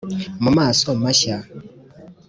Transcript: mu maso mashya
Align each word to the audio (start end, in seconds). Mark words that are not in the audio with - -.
mu 0.43 0.51
maso 0.57 0.87
mashya 1.03 1.37